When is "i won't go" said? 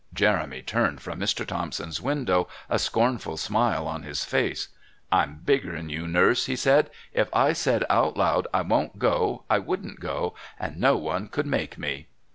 8.51-9.43